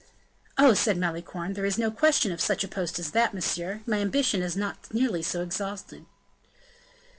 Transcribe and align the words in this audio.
"Oh," 0.57 0.73
said 0.73 0.97
Malicorne, 0.97 1.53
"there 1.53 1.63
is 1.63 1.77
no 1.77 1.91
question 1.91 2.31
of 2.31 2.41
such 2.41 2.63
a 2.63 2.67
post 2.67 2.97
as 2.97 3.11
that, 3.11 3.35
monsieur; 3.35 3.81
my 3.85 3.97
ambition 3.99 4.41
is 4.41 4.57
not 4.57 4.91
nearly 4.91 5.21
so 5.21 5.43
exalted." 5.43 6.07